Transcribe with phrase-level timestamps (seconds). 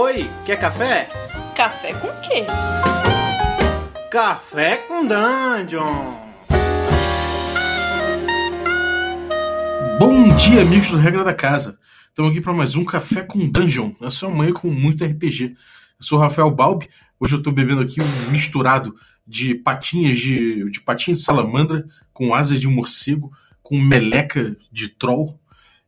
[0.00, 1.08] Oi, quer café?
[1.56, 2.44] Café com quê?
[4.08, 6.14] Café com Dungeon!
[9.98, 11.80] Bom dia, amigos do Regra da Casa.
[12.10, 15.46] Estamos aqui para mais um Café com Dungeon, na sua manhã com muito RPG.
[15.46, 15.56] Eu
[15.98, 16.88] sou o Rafael Balbi,
[17.18, 18.94] hoje eu estou bebendo aqui um misturado
[19.26, 23.32] de patinhas de, de patinhas de salamandra com asas de morcego,
[23.64, 25.40] com meleca de troll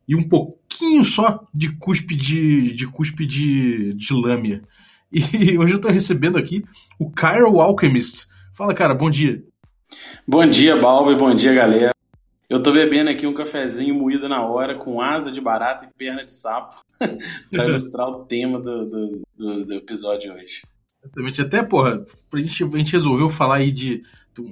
[0.09, 0.23] e um
[0.71, 4.63] pouquinho só de cuspe de, de cuspe de, de lâmina.
[5.13, 6.63] E hoje eu estou recebendo aqui
[6.99, 8.29] o Cairo Alchemist.
[8.55, 9.43] Fala, cara, bom dia.
[10.27, 11.93] Bom dia, Balbi, bom dia, galera.
[12.49, 16.25] Eu tô bebendo aqui um cafezinho moído na hora com asa de barata e perna
[16.25, 16.77] de sapo
[17.51, 20.63] para ilustrar o tema do, do, do, do episódio hoje.
[21.03, 21.41] Exatamente.
[21.41, 24.03] Até, porra, a gente, a gente resolveu falar aí de,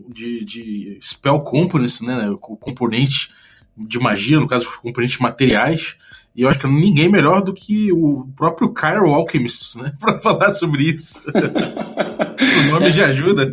[0.08, 2.32] de, de spell components, né?
[2.40, 3.30] Componentes
[3.78, 5.96] de magia, no caso, os componentes materiais.
[6.38, 9.92] E eu acho que ninguém melhor do que o próprio Cairo Alchemist, né?
[9.98, 11.20] Pra falar sobre isso.
[11.26, 13.50] o nome já ajuda.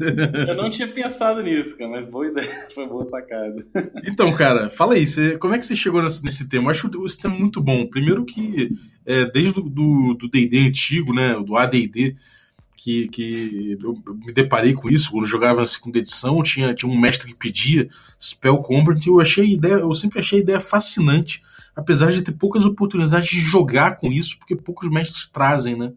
[0.48, 3.66] Eu não tinha pensado nisso, cara, mas boa ideia, foi boa sacada.
[4.06, 6.66] Então, cara, fala aí, você, como é que você chegou nesse, nesse tema?
[6.66, 7.88] Eu acho esse tema muito bom.
[7.88, 8.70] Primeiro que,
[9.04, 12.16] é, desde o do D&D antigo, né, do AD&D,
[12.76, 13.96] que, que eu
[14.26, 17.88] me deparei com isso quando jogava na segunda edição, tinha, tinha um mestre que pedia
[18.20, 21.42] Spell Combat e eu achei ideia, eu sempre achei a ideia fascinante,
[21.76, 25.94] apesar de ter poucas oportunidades de jogar com isso, porque poucos mestres trazem, né?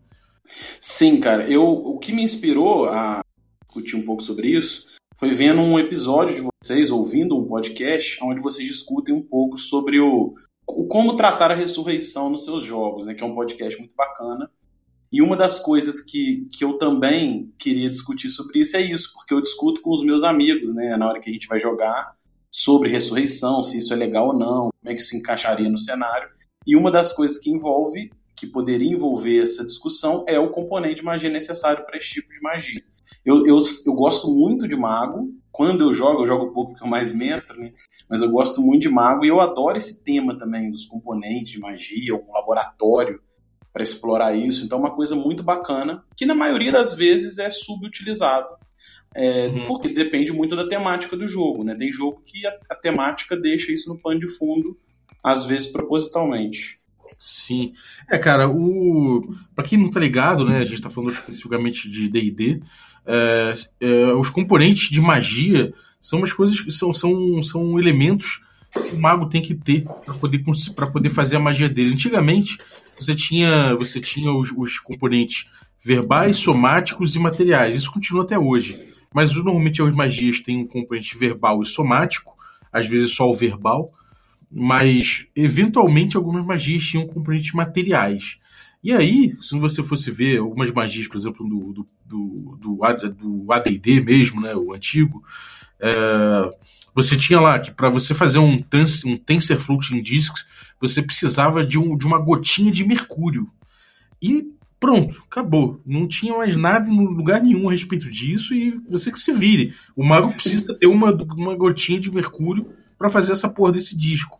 [0.80, 1.48] Sim, cara.
[1.48, 3.22] Eu, o que me inspirou a
[3.66, 8.40] discutir um pouco sobre isso foi vendo um episódio de vocês, ouvindo um podcast, onde
[8.40, 10.34] vocês discutem um pouco sobre o,
[10.66, 13.14] o como tratar a ressurreição nos seus jogos, né?
[13.14, 14.50] Que é um podcast muito bacana.
[15.10, 19.32] E uma das coisas que, que eu também queria discutir sobre isso é isso, porque
[19.32, 22.14] eu discuto com os meus amigos, né, na hora que a gente vai jogar,
[22.50, 26.28] sobre ressurreição, se isso é legal ou não, como é que isso encaixaria no cenário.
[26.66, 31.04] E uma das coisas que envolve, que poderia envolver essa discussão, é o componente de
[31.04, 32.82] magia necessário para esse tipo de magia.
[33.24, 36.88] Eu, eu, eu gosto muito de mago, quando eu jogo, eu jogo pouco porque eu
[36.88, 37.72] mais mestro, né?
[38.08, 41.58] mas eu gosto muito de mago e eu adoro esse tema também dos componentes de
[41.58, 43.20] magia, um laboratório
[43.78, 44.64] para explorar isso.
[44.64, 48.48] Então, é uma coisa muito bacana, que na maioria das vezes é subutilizado.
[49.14, 49.66] É, uhum.
[49.66, 51.76] Porque depende muito da temática do jogo, né?
[51.76, 54.76] Tem jogo que a, a temática deixa isso no pano de fundo,
[55.22, 56.80] às vezes propositalmente.
[57.20, 57.72] Sim.
[58.10, 59.22] É, cara, o.
[59.54, 60.58] Pra quem não tá ligado, né?
[60.58, 62.60] A gente tá falando especificamente de DD.
[63.06, 65.72] É, é, os componentes de magia
[66.02, 70.14] são umas coisas que são, são, são elementos que o mago tem que ter para
[70.14, 70.44] poder,
[70.92, 71.94] poder fazer a magia dele.
[71.94, 72.58] Antigamente,
[72.98, 75.46] você tinha, você tinha os, os, componentes
[75.82, 77.76] verbais, somáticos e materiais.
[77.76, 78.78] Isso continua até hoje.
[79.14, 82.34] Mas normalmente as magias têm um componente verbal e somático,
[82.72, 83.86] às vezes só o verbal,
[84.50, 88.36] mas eventualmente algumas magias tinham componentes materiais.
[88.82, 91.86] E aí, se você fosse ver algumas magias, por exemplo, do, do,
[92.56, 92.82] do,
[93.16, 95.24] do, ADD mesmo, né, o antigo,
[95.80, 96.50] é,
[96.94, 98.58] você tinha lá que para você fazer um,
[99.04, 100.46] um TensorFloat Disks,
[100.80, 103.50] você precisava de, um, de uma gotinha de mercúrio.
[104.22, 104.46] E
[104.78, 105.80] pronto, acabou.
[105.86, 109.74] Não tinha mais nada em lugar nenhum a respeito disso e você que se vire.
[109.96, 114.36] O mago precisa ter uma, uma gotinha de mercúrio para fazer essa porra desse disco.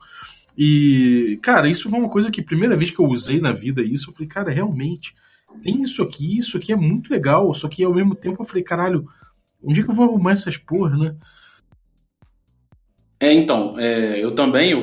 [0.57, 4.11] E, cara, isso foi uma coisa que, primeira vez que eu usei na vida isso,
[4.11, 5.15] eu falei, cara, realmente,
[5.63, 7.53] tem isso aqui, isso aqui é muito legal.
[7.55, 9.07] Só que ao mesmo tempo eu falei, caralho,
[9.63, 11.15] onde é que eu vou arrumar essas porras, né?
[13.21, 14.75] É, então, é, eu também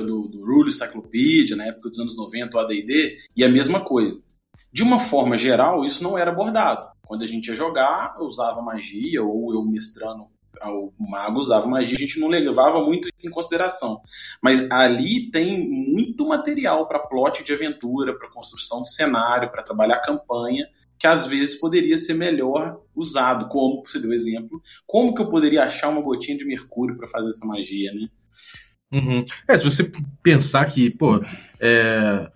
[0.00, 3.84] ouvi do, do Rule Cyclopedia, na época dos anos 90, o AD&D, e a mesma
[3.84, 4.22] coisa.
[4.72, 6.86] De uma forma geral, isso não era abordado.
[7.06, 10.26] Quando a gente ia jogar, eu usava magia, ou eu mestrando
[10.62, 14.00] o mago usava magia, a gente não levava muito isso em consideração.
[14.42, 20.00] Mas ali tem muito material para plot de aventura, para construção de cenário, para trabalhar
[20.00, 20.66] campanha,
[20.98, 25.64] que às vezes poderia ser melhor usado, como você deu exemplo, como que eu poderia
[25.64, 28.08] achar uma gotinha de mercúrio para fazer essa magia, né?
[28.92, 29.24] Uhum.
[29.46, 29.90] É, se você
[30.22, 31.22] pensar que, pô,
[31.60, 32.30] é...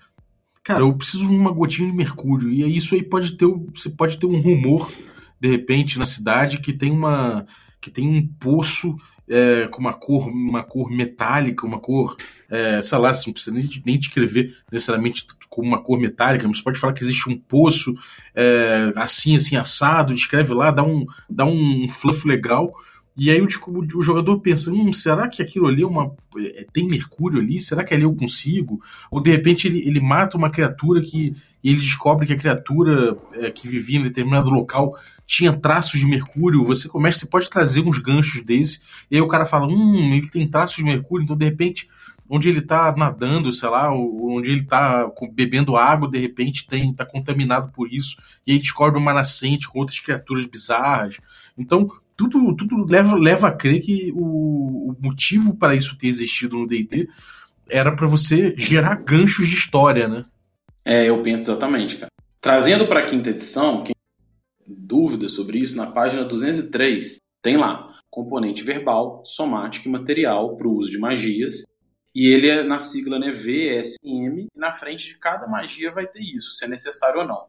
[0.62, 4.19] cara, eu preciso de uma gotinha de mercúrio, e isso aí pode ter, você pode
[4.19, 4.93] ter um rumor,
[5.40, 7.46] de repente, na cidade que tem uma,
[7.81, 8.96] que tem um poço
[9.28, 12.17] é, com uma cor, uma cor metálica, uma cor,
[12.50, 16.58] é, sei lá, você não precisa nem, nem descrever necessariamente como uma cor metálica, mas
[16.58, 17.94] você pode falar que existe um poço
[18.34, 22.75] é, assim, assim, assado, descreve lá, dá um, dá um fluff legal,
[23.16, 26.12] e aí o, o, jogador pensa, hum, será que aquilo ali é uma.
[26.37, 27.61] É, tem mercúrio ali?
[27.61, 28.81] Será que ali eu consigo?
[29.08, 33.16] Ou de repente ele, ele mata uma criatura que e ele descobre que a criatura
[33.34, 34.93] é, que vivia em determinado local
[35.26, 36.64] tinha traços de mercúrio.
[36.64, 38.81] Você começa, você pode trazer uns ganchos desse,
[39.11, 41.88] e aí o cara fala, hum, ele tem traços de mercúrio, então de repente
[42.28, 47.05] onde ele tá nadando, sei lá, onde ele tá bebendo água, de repente tem tá
[47.05, 48.16] contaminado por isso,
[48.46, 51.19] e aí descobre uma nascente com outras criaturas bizarras.
[51.56, 56.58] Então, tudo, tudo leva, leva a crer que o, o motivo para isso ter existido
[56.58, 57.08] no D&D
[57.69, 60.25] era para você gerar ganchos de história, né?
[60.84, 62.11] É, eu penso exatamente, cara.
[62.40, 63.94] Trazendo para a quinta edição, quem
[64.64, 70.69] tem dúvida sobre isso, na página 203, tem lá componente verbal, somático e material para
[70.69, 71.64] o uso de magias.
[72.14, 76.20] E ele é na sigla né, VSM, e na frente de cada magia vai ter
[76.20, 77.46] isso, se é necessário ou não.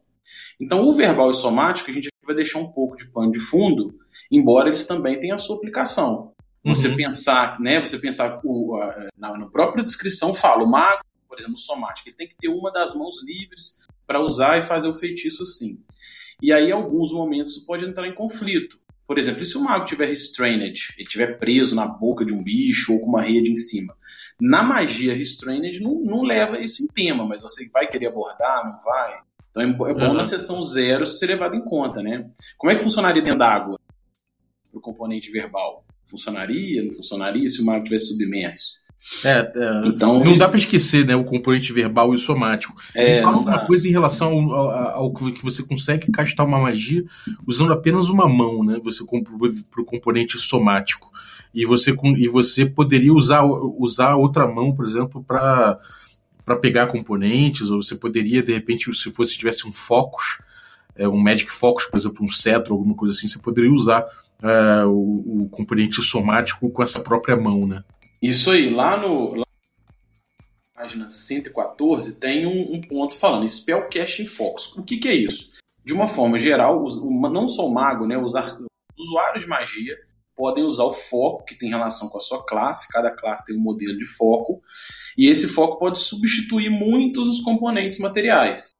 [0.59, 3.95] Então, o verbal e somático, a gente vai deixar um pouco de pano de fundo,
[4.31, 6.33] embora eles também tenham a sua aplicação.
[6.63, 6.95] Você uhum.
[6.95, 7.79] pensar, né?
[7.79, 12.15] Você pensar o, a, na, na, própria descrição fala, o mago, por exemplo, somático, ele
[12.15, 15.79] tem que ter uma das mãos livres para usar e fazer o feitiço sim.
[16.41, 18.77] E aí, em alguns momentos, isso pode entrar em conflito.
[19.07, 22.43] Por exemplo, e se o mago tiver restrained, ele estiver preso na boca de um
[22.43, 23.95] bicho ou com uma rede em cima?
[24.41, 28.77] Na magia restrained não, não leva isso em tema, mas você vai querer abordar, não
[28.83, 29.19] vai?
[29.51, 30.13] Então é, é bom uhum.
[30.13, 32.29] na seção zero ser levado em conta, né?
[32.57, 33.79] Como é que funcionaria dentro d'água?
[34.75, 35.85] Para o componente verbal?
[36.05, 36.83] Funcionaria?
[36.83, 38.73] Não funcionaria se o mago tivesse submerso?
[39.23, 42.75] É, é, então, não dá para esquecer né, o componente verbal e o somático.
[42.93, 47.05] É, fala uma coisa em relação ao, ao, ao, que você consegue castar uma magia
[47.47, 48.79] usando apenas uma mão, né?
[48.83, 51.09] Você para o componente somático.
[51.53, 55.79] E você, e você poderia usar, usar outra mão, por exemplo, para
[56.43, 60.37] para pegar componentes, ou você poderia, de repente, se fosse tivesse um focus,
[60.95, 64.05] é, um Magic Focus, por exemplo, um cetro, alguma coisa assim, você poderia usar
[64.41, 67.83] é, o, o, componente somático com essa própria mão, né?
[68.21, 69.45] Isso aí, lá no lá
[70.75, 74.75] na página 114 tem um, um ponto falando Spellcasting Focus.
[74.77, 75.51] O que, que é isso?
[75.83, 78.67] De uma forma geral, os, não só o mago, né, os, os
[78.97, 79.95] usuários de magia
[80.35, 83.61] podem usar o foco que tem relação com a sua classe, cada classe tem um
[83.61, 84.61] modelo de foco,
[85.17, 88.71] e esse foco pode substituir muitos dos componentes materiais.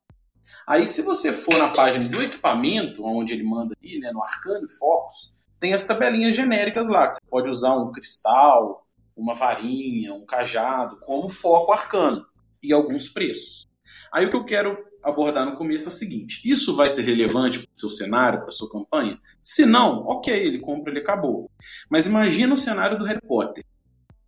[0.68, 4.68] Aí, se você for na página do equipamento, onde ele manda ali, né, no Arcano
[4.68, 8.86] Focus, tem as tabelinhas genéricas lá, que você pode usar um cristal,
[9.16, 12.25] uma varinha, um cajado, como foco arcano,
[12.62, 13.68] e alguns preços.
[14.12, 17.60] Aí o que eu quero abordar no começo é o seguinte: isso vai ser relevante
[17.60, 19.19] para o seu cenário, para a sua campanha?
[19.44, 21.50] Se não, ok, ele compra, ele acabou.
[21.90, 23.63] Mas imagina o cenário do Harry Potter.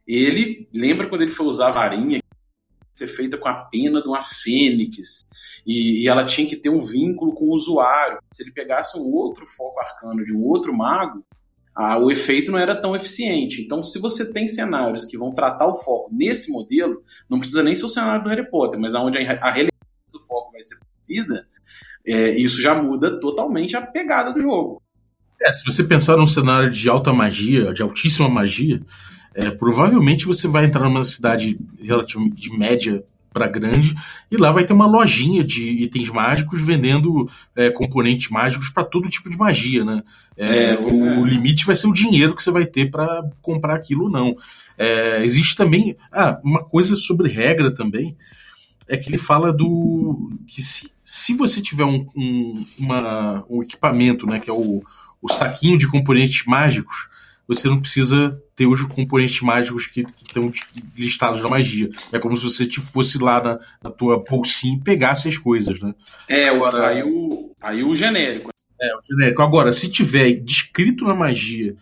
[0.06, 2.22] Ele, lembra quando ele foi usar a varinha,
[2.98, 5.22] ser feita com a pena de uma fênix,
[5.66, 8.18] e, e, ela tinha que ter um vínculo com o usuário.
[8.34, 11.24] Se ele pegasse um outro foco arcano de um outro mago,
[11.76, 13.62] ah, o efeito não era tão eficiente.
[13.62, 17.76] Então, se você tem cenários que vão tratar o foco nesse modelo, não precisa nem
[17.76, 20.80] ser o cenário do Harry Potter, mas aonde a, a relevância do foco vai ser
[20.80, 21.48] partida,
[22.06, 24.82] é, isso já muda totalmente a pegada do jogo.
[25.40, 28.80] É, se você pensar num cenário de alta magia, de altíssima magia,
[29.38, 33.96] é, provavelmente você vai entrar numa cidade relativamente de média para grande
[34.32, 39.12] e lá vai ter uma lojinha de itens mágicos vendendo é, componentes mágicos para todo
[39.12, 40.02] tipo de magia, né?
[40.36, 41.30] É, é o, é.
[41.30, 44.36] limite vai ser o dinheiro que você vai ter para comprar aquilo ou não.
[44.76, 48.18] É, existe também ah, uma coisa sobre regra também
[48.88, 54.26] é que ele fala do que se, se você tiver um, um, uma, um equipamento,
[54.26, 54.82] né, que é o,
[55.22, 57.08] o saquinho de componentes mágicos,
[57.48, 60.52] você não precisa ter os componentes mágicos que, estão
[60.98, 61.90] listados na magia.
[62.12, 65.94] É como se você fosse lá na, na tua bolsinha e pegasse as coisas, né?
[66.28, 68.52] É, Agora, aí, o, aí o genérico.
[68.80, 69.42] É, o genérico.
[69.42, 71.76] Agora, se tiver descrito na magia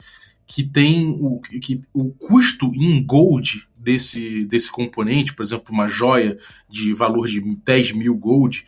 [0.46, 6.38] que tem o, que, o custo em gold desse, desse componente, por exemplo, uma joia
[6.70, 8.64] de valor de 10 mil gold,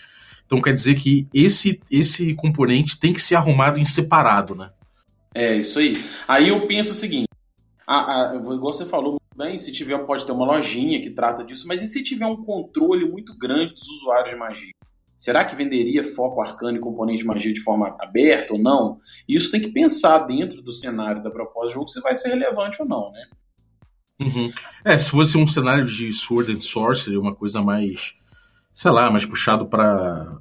[0.45, 4.71] então quer dizer que esse, esse componente tem que ser arrumado em separado, né?
[5.37, 5.93] É, isso aí.
[6.27, 7.27] Aí eu penso o seguinte:
[7.85, 11.67] a, a, igual você falou bem, se tiver, pode ter uma lojinha que trata disso,
[11.67, 14.71] mas e se tiver um controle muito grande dos usuários de magia?
[15.15, 18.99] Será que venderia foco arcano e componente de magia de forma aberta ou não?
[19.29, 22.81] Isso tem que pensar dentro do cenário da proposta do jogo se vai ser relevante
[22.81, 23.25] ou não, né?
[24.19, 24.51] Uhum.
[24.83, 28.15] É, se fosse um cenário de Sword and Sorcery, uma coisa mais
[28.77, 30.39] sei lá, mais puxado para,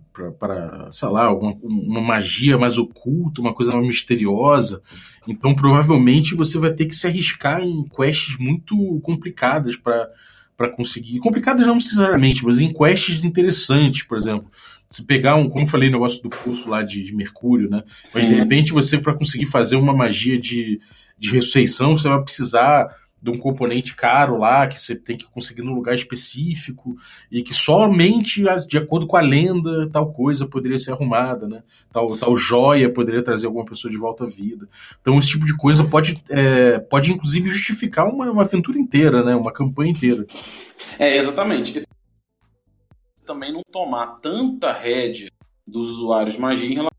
[0.90, 4.82] sei lá, alguma, uma magia mais oculta, uma coisa mais misteriosa.
[5.26, 11.18] Então, provavelmente, você vai ter que se arriscar em quests muito complicadas para conseguir.
[11.18, 14.50] Complicadas não necessariamente, mas em quests interessantes, por exemplo.
[14.86, 17.84] Se pegar um, como eu falei, negócio do curso lá de, de Mercúrio, né?
[18.14, 20.78] Mas de repente você, para conseguir fazer uma magia de,
[21.18, 25.62] de ressurreição, você vai precisar de um componente caro lá, que você tem que conseguir
[25.62, 26.96] num lugar específico,
[27.30, 31.62] e que somente de acordo com a lenda, tal coisa poderia ser arrumada, né?
[31.90, 34.68] Tal, tal joia poderia trazer alguma pessoa de volta à vida.
[35.00, 39.34] Então, esse tipo de coisa pode, é, pode inclusive, justificar uma, uma aventura inteira, né?
[39.34, 40.26] Uma campanha inteira.
[40.98, 41.84] É, exatamente.
[43.24, 45.30] Também não tomar tanta rédea
[45.66, 46.96] dos usuários de magia em relação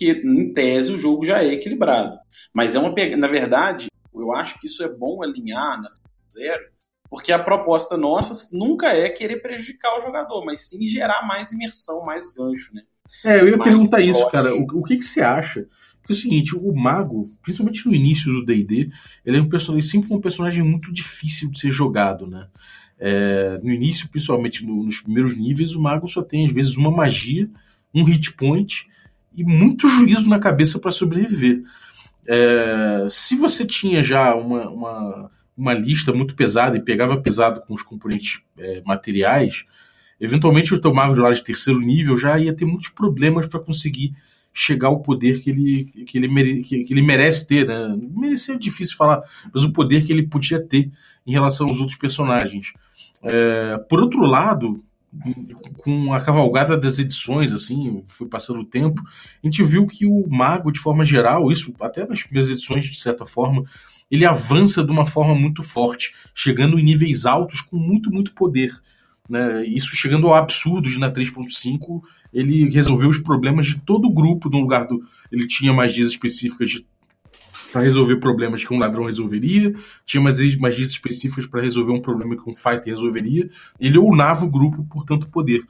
[0.00, 2.18] que, em tese, o jogo já é equilibrado.
[2.54, 3.88] Mas é uma na verdade,
[4.20, 5.88] eu acho que isso é bom alinhar na
[6.32, 6.64] zero,
[7.08, 12.04] porque a proposta nossa nunca é querer prejudicar o jogador, mas sim gerar mais imersão,
[12.04, 12.82] mais gancho, né?
[13.24, 14.54] É, eu ia mais perguntar isso, cara.
[14.54, 15.66] O, o que, que você acha?
[16.00, 18.90] Porque é o seguinte, o mago, principalmente no início do D&D,
[19.24, 22.48] ele é um personagem, sempre foi um personagem muito difícil de ser jogado, né?
[22.98, 26.90] É, no início, principalmente no, nos primeiros níveis, o mago só tem às vezes uma
[26.90, 27.48] magia,
[27.94, 28.86] um hit point
[29.34, 31.62] e muito juízo na cabeça para sobreviver.
[32.26, 37.74] É, se você tinha já uma, uma, uma, lista muito pesada e pegava pesado com
[37.74, 39.64] os componentes é, materiais,
[40.20, 43.60] eventualmente o teu mago de lá de terceiro nível já ia ter muitos problemas para
[43.60, 44.14] conseguir
[44.52, 47.66] chegar ao poder que ele, que ele, mere, que, ele merece ter.
[47.66, 47.92] Né?
[48.16, 49.22] Merecer é difícil falar,
[49.52, 50.90] mas o poder que ele podia ter
[51.26, 52.72] em relação aos outros personagens.
[53.22, 54.82] É, por outro lado,
[55.78, 60.28] com a cavalgada das edições, assim, foi passando o tempo, a gente viu que o
[60.28, 63.64] mago, de forma geral, isso até nas primeiras edições, de certa forma,
[64.10, 68.80] ele avança de uma forma muito forte, chegando em níveis altos com muito, muito poder.
[69.28, 69.64] Né?
[69.66, 72.02] Isso chegando ao absurdo de na 3.5,
[72.32, 75.04] ele resolveu os problemas de todo o grupo no lugar do.
[75.30, 76.86] Ele tinha magias específicas de
[77.72, 79.74] para resolver problemas que um ladrão resolveria,
[80.04, 83.48] tinha magias específicas para resolver um problema que um fighter resolveria.
[83.78, 85.62] Ele unava o grupo por tanto poder.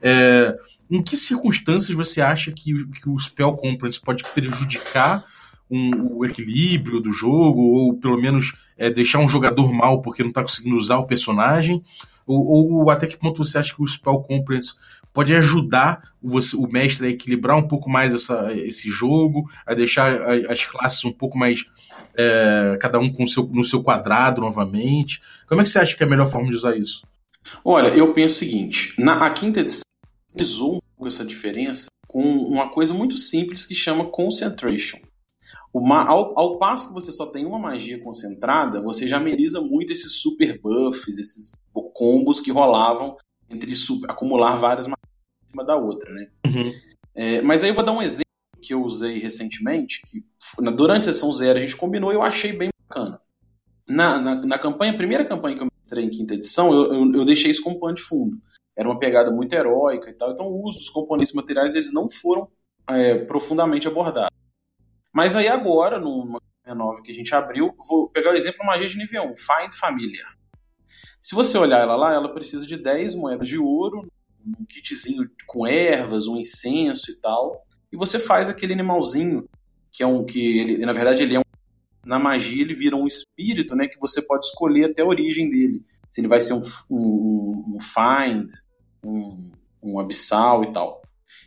[0.00, 0.56] É,
[0.90, 5.24] em que circunstâncias você acha que, que o Spell Conference pode prejudicar
[5.70, 10.30] um, o equilíbrio do jogo, ou pelo menos é, deixar um jogador mal porque não
[10.30, 11.82] está conseguindo usar o personagem?
[12.26, 14.74] Ou, ou, até que ponto você acha que o Spell Conference
[15.18, 20.16] pode ajudar você, o mestre a equilibrar um pouco mais essa, esse jogo, a deixar
[20.48, 21.64] as classes um pouco mais.
[22.16, 25.20] É, cada um com seu, no seu quadrado novamente.
[25.48, 27.02] Como é que você acha que é a melhor forma de usar isso?
[27.64, 29.82] Olha, eu penso o seguinte: na a quinta edição
[30.36, 34.98] usou um pouco essa diferença com uma coisa muito simples que chama concentration.
[35.74, 39.92] Uma, ao, ao, passo que você só tem uma magia concentrada, você já ameniza muito
[39.92, 41.58] esses super buffs, esses
[41.92, 43.16] combos que rolavam
[43.50, 45.07] entre super, acumular várias magias
[45.50, 46.28] cima da outra, né?
[46.46, 46.72] Uhum.
[47.14, 48.24] É, mas aí eu vou dar um exemplo
[48.60, 50.22] que eu usei recentemente, que
[50.74, 53.20] durante a sessão zero a gente combinou e eu achei bem bacana.
[53.88, 57.24] Na, na, na campanha, primeira campanha que eu entrei em quinta edição, eu, eu, eu,
[57.24, 58.36] deixei isso como pano de fundo.
[58.76, 62.08] Era uma pegada muito heróica e tal, então o uso dos componentes materiais eles não
[62.10, 62.48] foram
[62.88, 64.36] é, profundamente abordados.
[65.12, 66.40] Mas aí agora, numa
[66.76, 69.72] nova que a gente abriu, vou pegar o exemplo de magia de nível 1, Find
[69.72, 70.36] Familiar.
[71.20, 74.02] Se você olhar ela lá, ela precisa de 10 moedas de ouro,
[74.58, 77.64] um kitzinho com ervas, um incenso e tal.
[77.92, 79.48] E você faz aquele animalzinho,
[79.90, 81.42] que é um que ele, na verdade, ele é um
[82.06, 85.84] na magia ele vira um espírito, né, que você pode escolher até a origem dele.
[86.08, 88.50] Se ele vai ser um, um, um find,
[89.04, 89.50] um,
[89.82, 91.02] um abissal e tal.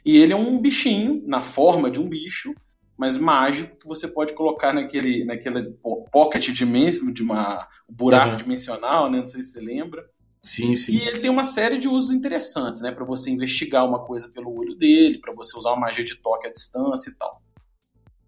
[0.05, 2.53] E ele é um bichinho, na forma de um bicho,
[2.95, 5.75] mas mágico, que você pode colocar naquele, naquele
[6.11, 6.63] pocket de,
[7.11, 8.37] de uma um buraco uhum.
[8.37, 9.19] dimensional, né?
[9.19, 10.07] Não sei se você lembra.
[10.43, 10.93] Sim, sim.
[10.93, 12.91] E ele tem uma série de usos interessantes, né?
[12.91, 16.47] Para você investigar uma coisa pelo olho dele, para você usar uma magia de toque
[16.47, 17.41] à distância e tal.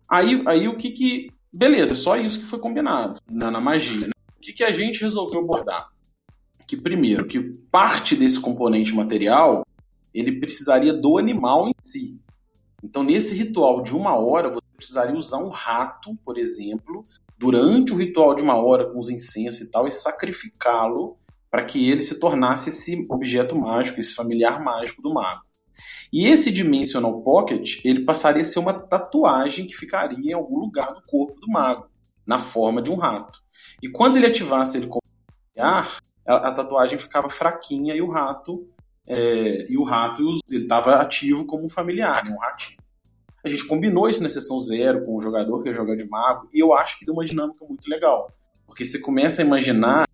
[0.09, 1.27] Aí, aí o que que.
[1.51, 4.07] Beleza, só isso que foi combinado na, na magia.
[4.07, 4.13] Né?
[4.37, 5.89] O que, que a gente resolveu abordar?
[6.67, 9.63] Que primeiro, que parte desse componente material
[10.13, 12.21] ele precisaria do animal em si.
[12.83, 17.01] Então, nesse ritual de uma hora, você precisaria usar um rato, por exemplo,
[17.37, 21.17] durante o ritual de uma hora com os incensos e tal, e sacrificá-lo
[21.53, 25.43] para que ele se tornasse esse objeto mágico, esse familiar mágico do mago.
[26.11, 30.95] E esse Dimensional Pocket, ele passaria a ser uma tatuagem que ficaria em algum lugar
[30.95, 31.85] do corpo do mago,
[32.25, 33.39] na forma de um rato.
[33.83, 35.03] E quando ele ativasse ele como
[35.55, 38.67] familiar, a, tatuagem ficava fraquinha e o rato
[39.07, 42.79] é, e o rato ele estava ativo como um familiar, né, um ratinho.
[43.45, 46.49] A gente combinou isso na sessão zero com o jogador que ia jogar de mago
[46.51, 48.25] e eu acho que deu uma dinâmica muito legal.
[48.65, 50.07] Porque você começa a imaginar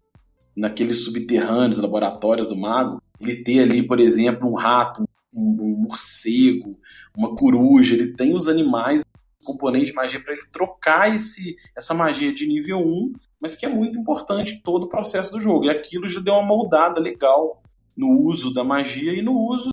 [0.55, 5.03] naqueles subterrâneos, laboratórios do mago, ele ter ali, por exemplo, um rato,
[5.33, 6.79] um, um morcego,
[7.17, 9.03] uma coruja, ele tem os animais,
[9.43, 13.69] componentes de magia para ele trocar esse, essa magia de nível 1, mas que é
[13.69, 15.65] muito importante todo o processo do jogo.
[15.65, 17.61] E aquilo já deu uma moldada legal
[17.97, 19.71] no uso da magia e no uso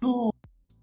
[0.00, 0.32] do,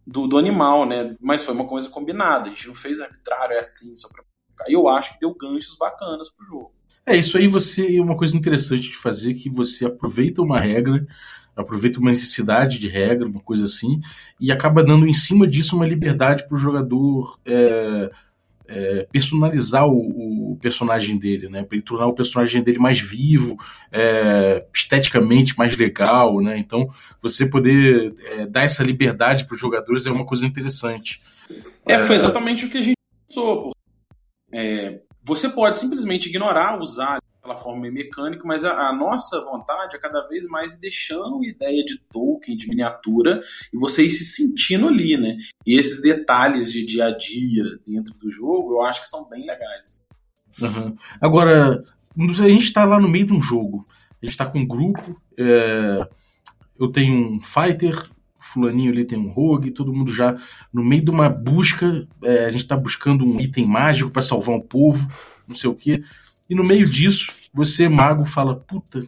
[0.05, 1.15] do, do animal, né?
[1.19, 4.23] Mas foi uma coisa combinada, a gente não fez arbitrário, é assim, só pra.
[4.67, 6.74] E eu acho que deu ganchos bacanas pro jogo.
[7.05, 11.05] É, isso aí você é uma coisa interessante de fazer, que você aproveita uma regra,
[11.55, 14.01] aproveita uma necessidade de regra, uma coisa assim,
[14.39, 18.09] e acaba dando em cima disso uma liberdade para o jogador é,
[18.67, 21.63] é, personalizar o, o, personagem dele, né?
[21.63, 23.57] Para ele tornar o personagem dele mais vivo,
[23.91, 26.57] é, esteticamente mais legal, né?
[26.57, 26.89] Então,
[27.21, 31.19] você poder é, dar essa liberdade para os jogadores é uma coisa interessante.
[31.85, 32.97] É, foi exatamente o que a gente
[33.27, 33.71] pensou.
[34.51, 39.95] É, você pode simplesmente ignorar, usar aquela forma meio mecânica, mas a, a, nossa vontade
[39.95, 43.41] é cada vez mais deixando ideia de token, de miniatura,
[43.71, 45.37] e você ir se sentindo ali, né?
[45.65, 49.45] E esses detalhes de dia a dia dentro do jogo, eu acho que são bem
[49.45, 50.01] legais.
[50.59, 50.95] Uhum.
[51.21, 51.83] Agora,
[52.17, 53.85] a gente está lá no meio de um jogo,
[54.21, 56.07] a gente está com um grupo, é...
[56.79, 58.01] eu tenho um fighter,
[58.55, 60.33] fulaninho ali tem um rogue, todo mundo já
[60.73, 64.55] no meio de uma busca, é, a gente está buscando um item mágico para salvar
[64.55, 65.07] um povo,
[65.47, 66.03] não sei o quê.
[66.49, 69.05] E no meio disso, você, mago, fala: Puta,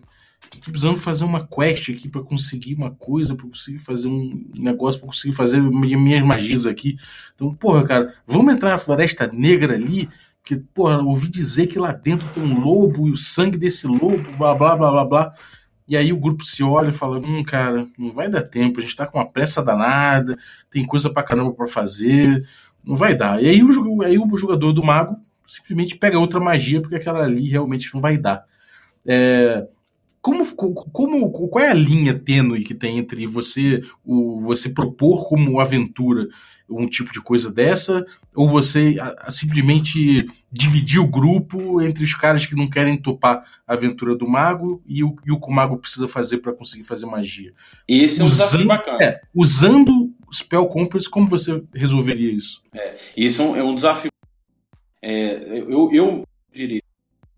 [0.50, 5.00] tô precisando fazer uma quest aqui para conseguir uma coisa, para conseguir fazer um negócio,
[5.00, 6.98] para conseguir fazer minhas magias aqui.
[7.34, 10.10] Então, porra, cara, vamos entrar na Floresta Negra ali,
[10.44, 14.32] que, porra, ouvi dizer que lá dentro tem um lobo e o sangue desse lobo,
[14.38, 15.34] blá blá blá blá blá.
[15.88, 18.82] E aí o grupo se olha e fala: Hum, cara, não vai dar tempo, a
[18.82, 20.38] gente tá com uma pressa danada,
[20.70, 22.48] tem coisa pra caramba pra fazer,
[22.86, 23.42] não vai dar.
[23.42, 27.50] E aí o, aí o jogador do mago simplesmente pega outra magia, porque aquela ali
[27.50, 28.46] realmente não vai dar.
[29.06, 29.66] É,
[30.22, 30.46] como,
[30.92, 36.28] como, qual é a linha tênue que tem entre você o, você propor como aventura
[36.70, 38.06] um tipo de coisa dessa,
[38.36, 43.44] ou você a, a, simplesmente dividir o grupo entre os caras que não querem topar
[43.66, 46.84] a aventura do mago e o, e o que o mago precisa fazer para conseguir
[46.84, 47.54] fazer magia?
[47.88, 49.04] Esse é um usando, desafio bacana.
[49.04, 52.62] É, usando Spell Compass, como você resolveria isso?
[52.74, 54.12] É, isso é um desafio
[55.02, 56.82] é, eu, eu diria,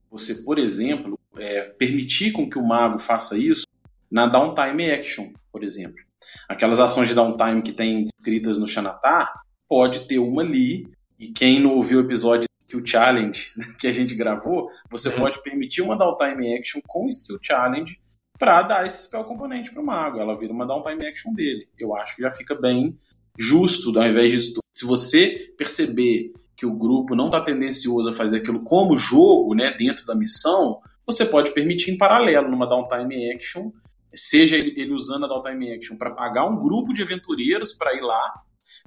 [0.09, 3.67] você, por exemplo, é, permitir com que o mago faça isso
[4.09, 6.03] na downtime action, por exemplo.
[6.48, 9.31] Aquelas ações de downtime que tem escritas no Xanatar,
[9.67, 10.83] pode ter uma ali,
[11.19, 15.81] e quem não ouviu o episódio Skill Challenge que a gente gravou, você pode permitir
[15.81, 18.00] uma downtime action com Skill Challenge
[18.38, 20.19] para dar esse spell componente para o mago.
[20.19, 21.67] Ela vira uma downtime action dele.
[21.77, 22.98] Eu acho que já fica bem
[23.38, 28.38] justo, ao invés de se você perceber que o grupo não está tendencioso a fazer
[28.38, 33.71] aquilo como jogo, né, dentro da missão, você pode permitir em paralelo, numa downtime action,
[34.13, 38.34] seja ele, usando a downtime action para pagar um grupo de aventureiros para ir lá,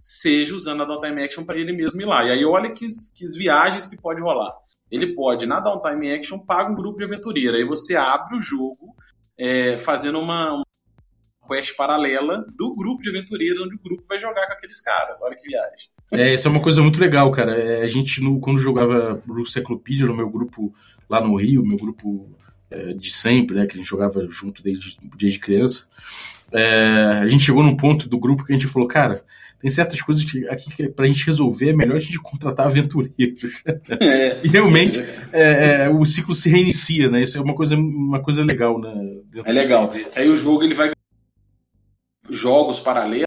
[0.00, 2.24] seja usando a downtime action para ele mesmo ir lá.
[2.24, 4.52] E aí olha que, que viagens que pode rolar.
[4.90, 7.56] Ele pode, na downtime action, paga um grupo de aventureiro.
[7.56, 8.94] Aí você abre o jogo
[9.38, 10.64] é, fazendo uma, uma
[11.48, 15.20] quest paralela do grupo de aventureiros, onde o grupo vai jogar com aqueles caras.
[15.22, 15.88] Olha que viagem.
[16.10, 17.58] É, isso é uma coisa muito legal, cara.
[17.58, 20.74] É, a gente, no, quando jogava pro Cyclopedia, no meu grupo
[21.08, 22.30] lá no Rio, meu grupo
[22.72, 25.86] é, de sempre, né, que a gente jogava junto desde, desde criança,
[26.52, 29.24] é, a gente chegou num ponto do grupo que a gente falou, cara,
[29.58, 33.62] tem certas coisas que aqui que pra gente resolver é melhor a gente contratar aventureiros.
[34.00, 35.00] É, e realmente
[35.32, 37.22] é, é, o ciclo se reinicia, né?
[37.22, 38.92] Isso é uma coisa, uma coisa legal, né?
[39.44, 39.92] É legal.
[40.16, 40.90] Aí o jogo ele vai
[42.28, 43.26] jogos paralelos.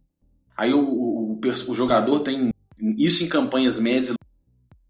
[0.58, 2.50] Aí o, o, o jogador tem
[2.98, 4.16] isso em campanhas médias,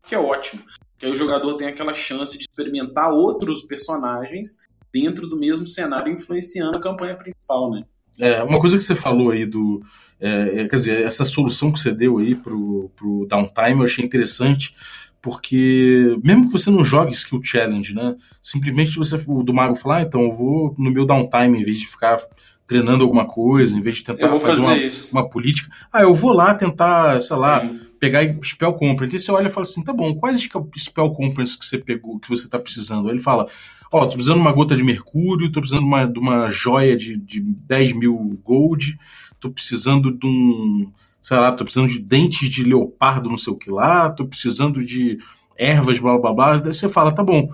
[0.07, 0.63] que é ótimo.
[1.05, 6.11] Que aí o jogador tem aquela chance de experimentar outros personagens dentro do mesmo cenário,
[6.11, 7.81] influenciando a campanha principal, né?
[8.17, 9.79] É, uma coisa que você falou aí do.
[10.19, 14.03] É, é, quer dizer, essa solução que você deu aí pro, pro downtime eu achei
[14.03, 14.75] interessante,
[15.21, 18.15] porque mesmo que você não jogue skill challenge, né?
[18.41, 21.85] Simplesmente você, do mago falar, ah, então eu vou no meu downtime, em vez de
[21.85, 22.17] ficar
[22.65, 25.69] treinando alguma coisa, em vez de tentar fazer, fazer uma, uma, política.
[25.93, 27.63] Ah, eu vou lá tentar, sei lá,
[28.05, 29.15] Pegar spell conference.
[29.15, 32.29] E você olha e fala assim, tá bom, quais spell conference que você pegou, que
[32.29, 33.07] você tá precisando?
[33.07, 33.47] Aí ele fala,
[33.91, 36.49] ó, oh, tô precisando de uma gota de mercúrio, tô precisando de uma, de uma
[36.51, 38.95] joia de, de 10 mil gold,
[39.39, 43.57] tô precisando de um, sei lá, tô precisando de dentes de leopardo, não sei o
[43.57, 45.17] que lá, tô precisando de
[45.57, 46.57] ervas, blá blá blá.
[46.57, 47.49] Daí você fala, tá bom,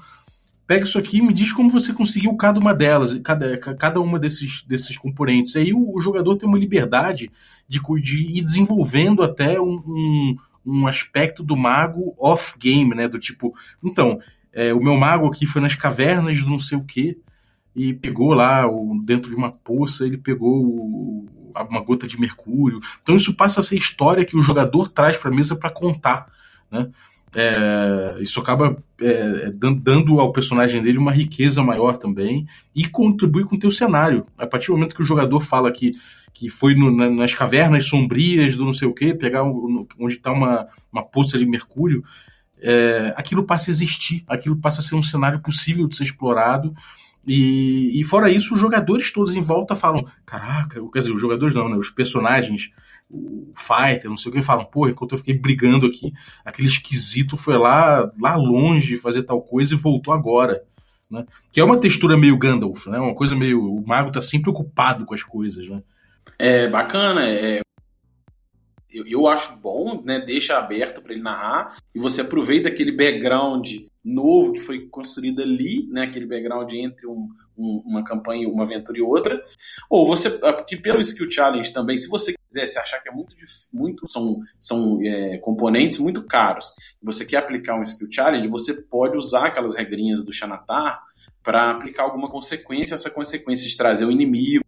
[0.71, 4.17] pega isso aqui e me diz como você conseguiu cada uma delas, cada, cada uma
[4.17, 5.57] desses, desses componentes.
[5.57, 7.29] Aí o, o jogador tem uma liberdade
[7.67, 13.09] de, de ir desenvolvendo até um, um, um aspecto do mago off-game, né?
[13.09, 13.51] Do tipo,
[13.83, 14.21] então,
[14.53, 17.17] é, o meu mago aqui foi nas cavernas do não sei o que
[17.75, 18.63] e pegou lá,
[19.05, 21.25] dentro de uma poça, ele pegou
[21.69, 22.79] uma gota de mercúrio.
[23.01, 26.27] Então isso passa a ser história que o jogador traz para a mesa para contar,
[26.71, 26.89] né?
[27.33, 33.55] É, isso acaba é, dando ao personagem dele uma riqueza maior também e contribui com
[33.55, 34.25] o teu cenário.
[34.37, 35.91] A partir do momento que o jogador fala que,
[36.33, 40.31] que foi no, nas cavernas sombrias do não sei o que, pegar um, onde está
[40.31, 42.01] uma, uma poça de mercúrio,
[42.61, 46.73] é, aquilo passa a existir, aquilo passa a ser um cenário possível de ser explorado.
[47.25, 51.55] E, e fora isso, os jogadores todos em volta falam: caraca, quer dizer, os jogadores
[51.55, 51.75] não, né?
[51.75, 52.69] Os personagens,
[53.11, 56.13] o fighter, não sei o que, falam: pô, enquanto eu fiquei brigando aqui,
[56.45, 60.63] aquele esquisito foi lá, lá longe fazer tal coisa e voltou agora.
[61.09, 61.25] Né?
[61.51, 62.97] Que é uma textura meio Gandalf, né?
[62.97, 63.75] Uma coisa meio.
[63.75, 65.77] O mago tá sempre ocupado com as coisas, né?
[66.39, 67.61] É bacana, é,
[68.91, 70.19] eu, eu acho bom, né?
[70.19, 73.69] Deixa aberto para ele narrar e você aproveita aquele background
[74.03, 76.03] novo que foi construído ali, né?
[76.03, 77.29] Aquele background entre um,
[77.61, 79.41] uma campanha, uma aventura e outra.
[79.89, 83.11] Ou você, ah, porque pelo skill challenge também, se você quiser, se achar que é
[83.11, 83.35] muito,
[83.73, 89.17] muito são, são é, componentes muito caros, você quer aplicar um skill challenge, você pode
[89.17, 91.01] usar aquelas regrinhas do Xanatar
[91.43, 94.63] para aplicar alguma consequência, essa consequência de trazer o inimigo,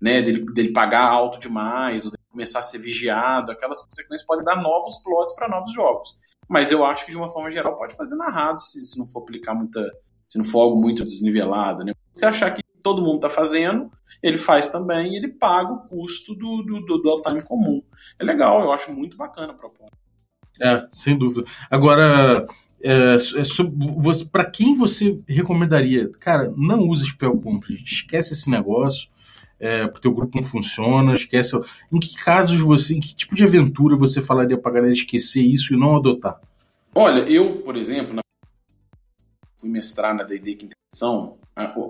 [0.00, 4.62] né, dele, dele pagar alto demais, ou começar a ser vigiado, aquelas consequências podem dar
[4.62, 6.18] novos plots para novos jogos.
[6.48, 9.22] Mas eu acho que de uma forma geral pode fazer narrado se, se não for
[9.22, 9.90] aplicar muita.
[10.28, 11.82] se não for algo muito desnivelado.
[11.84, 11.92] Né?
[12.16, 13.88] Se achar que todo mundo está fazendo,
[14.20, 17.80] ele faz também e ele paga o custo do, do, do, do time comum.
[18.18, 19.96] É legal, eu acho muito bacana a proposta.
[20.60, 21.46] É, sem dúvida.
[21.70, 22.44] Agora,
[22.82, 26.10] é, é, para quem você recomendaria?
[26.18, 29.08] Cara, não use Spell Complete, esquece esse negócio
[29.58, 31.56] é, porque o grupo não funciona, esquece.
[31.92, 35.74] Em que casos você, em que tipo de aventura você falaria pra galera esquecer isso
[35.74, 36.38] e não adotar?
[36.94, 38.22] Olha, eu, por exemplo, na...
[39.66, 41.38] fui mestrar na D&D Quinta Edição,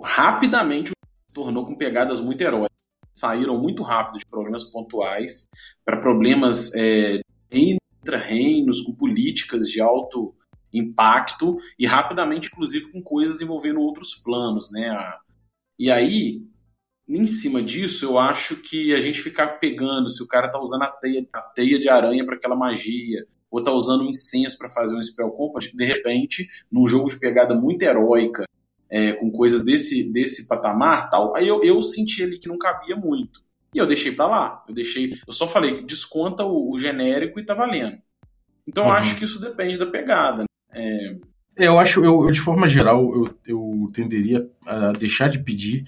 [0.03, 0.93] rapidamente
[1.33, 2.77] tornou com pegadas muito heróicas.
[3.15, 5.47] Saíram muito rápido de problemas pontuais
[5.85, 10.35] para problemas é, intra-reinos, com políticas de alto
[10.73, 14.91] impacto e rapidamente, inclusive, com coisas envolvendo outros planos, né?
[15.79, 16.43] E aí,
[17.09, 20.83] em cima disso, eu acho que a gente ficar pegando se o cara tá usando
[20.83, 24.69] a teia, a teia de aranha para aquela magia, ou tá usando um incenso para
[24.69, 28.45] fazer um spell compass, de repente, num jogo de pegada muito heróica,
[28.91, 32.95] é, com coisas desse, desse patamar, tal, aí eu, eu senti ali que não cabia
[32.95, 33.41] muito.
[33.75, 34.65] E eu deixei para lá.
[34.69, 37.99] Eu deixei, eu só falei, desconta o, o genérico e tá valendo.
[38.67, 38.91] Então uhum.
[38.91, 40.43] eu acho que isso depende da pegada.
[40.43, 40.47] Né?
[40.75, 41.65] É...
[41.65, 41.69] é...
[41.69, 45.85] eu acho, eu, de forma geral, eu, eu tenderia a deixar de pedir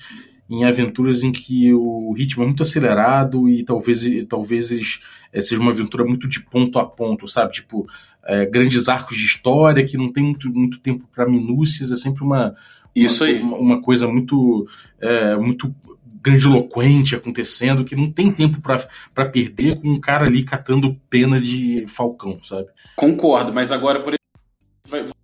[0.48, 5.00] em aventuras em que o ritmo é muito acelerado e talvez, talvez
[5.32, 7.52] é, seja uma aventura muito de ponto a ponto, sabe?
[7.52, 7.87] Tipo,
[8.24, 12.24] é, grandes arcos de história que não tem muito, muito tempo para minúcias, é sempre
[12.24, 12.54] uma,
[12.94, 13.40] Isso aí.
[13.40, 14.66] uma, uma coisa muito,
[14.98, 15.74] é, muito
[16.22, 21.84] grandiloquente acontecendo que não tem tempo para perder com um cara ali catando pena de
[21.87, 22.66] falcão, sabe?
[22.96, 25.14] Concordo, mas agora, por exemplo,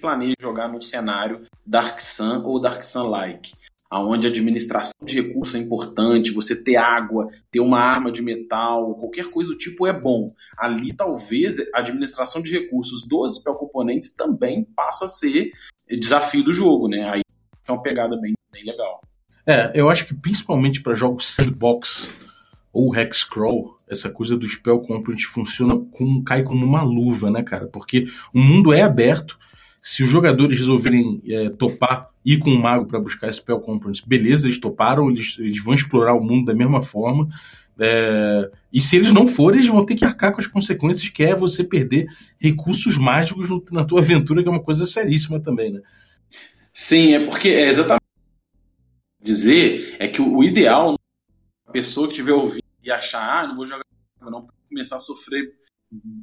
[0.00, 3.52] planeja jogar num cenário Dark Sun ou Dark Sun-like
[3.90, 8.94] aonde a administração de recursos é importante, você ter água, ter uma arma de metal,
[8.96, 10.28] qualquer coisa do tipo é bom.
[10.58, 15.50] Ali talvez a administração de recursos dos componentes também passa a ser
[15.88, 17.08] desafio do jogo, né?
[17.08, 17.22] Aí
[17.66, 19.00] é uma pegada bem, bem legal.
[19.46, 22.10] É, eu acho que principalmente para jogos sandbox
[22.72, 27.66] ou hexcrawl, essa coisa do spell component funciona com cai como uma luva, né, cara?
[27.66, 29.38] Porque o mundo é aberto,
[29.86, 34.48] se os jogadores resolverem é, topar ir com o mago para buscar spell components, beleza,
[34.48, 37.28] eles toparam, eles, eles vão explorar o mundo da mesma forma.
[37.78, 41.22] É, e se eles não forem, eles vão ter que arcar com as consequências, que
[41.22, 45.74] é você perder recursos mágicos no, na tua aventura, que é uma coisa seríssima também,
[45.74, 45.80] né?
[46.72, 48.02] Sim, é porque é exatamente
[49.22, 50.96] dizer é que o, ideal
[51.64, 53.84] a pessoa que estiver ouvindo e achar, ah, não vou jogar
[54.20, 55.54] não, porque começar a sofrer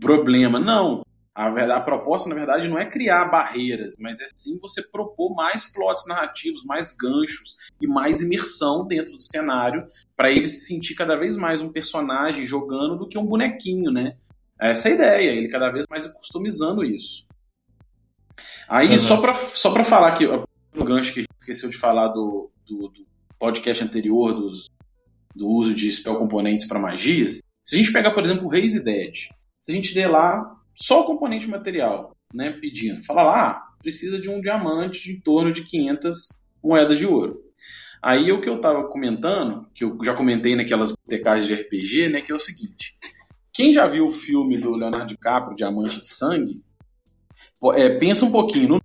[0.01, 0.59] problema.
[0.59, 1.05] Não.
[1.35, 5.33] A, verdade, a proposta, na verdade, não é criar barreiras, mas é sim você propor
[5.33, 10.93] mais plots narrativos, mais ganchos e mais imersão dentro do cenário, para ele se sentir
[10.93, 14.15] cada vez mais um personagem jogando do que um bonequinho, né?
[14.61, 17.25] Essa é a ideia, ele cada vez mais customizando isso.
[18.69, 18.99] Aí, uhum.
[18.99, 20.27] só para só pra falar que
[20.73, 23.05] no gancho que a gente esqueceu de falar do, do, do
[23.39, 24.67] podcast anterior, dos,
[25.35, 28.83] do uso de spell componentes para magias, se a gente pegar, por exemplo, o Raise
[28.83, 29.13] Dead,
[29.59, 33.03] se a gente ler lá só o componente material, né, pedindo.
[33.03, 37.39] Fala lá, ah, precisa de um diamante de em torno de 500 moedas de ouro.
[38.01, 42.21] Aí o que eu estava comentando, que eu já comentei naquelas botecagens de RPG, né,
[42.21, 42.93] que é o seguinte.
[43.53, 46.55] Quem já viu o filme do Leonardo DiCaprio, Diamante de Sangue,
[47.75, 48.81] é, pensa um pouquinho no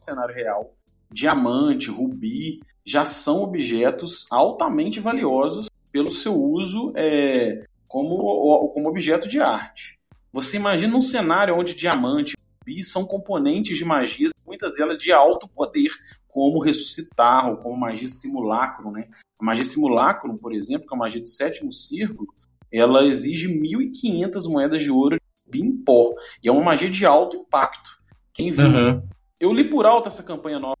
[0.00, 0.74] cenário real.
[1.12, 9.40] Diamante, rubi, já são objetos altamente valiosos pelo seu uso é, como, como objeto de
[9.40, 9.98] arte.
[10.34, 12.34] Você imagina um cenário onde diamante
[12.66, 15.88] e são componentes de magias, muitas delas de alto poder,
[16.26, 18.90] como ressuscitar, ou como magia simulacro.
[18.90, 19.08] Né?
[19.40, 22.26] A magia simulacro, por exemplo, que é a magia de sétimo círculo,
[22.72, 25.16] ela exige 1.500 moedas de ouro
[25.54, 26.10] em pó.
[26.42, 27.90] E é uma magia de alto impacto.
[28.32, 28.66] Quem viu?
[28.66, 29.08] Uhum.
[29.38, 30.74] Eu li por alto essa campanha nova,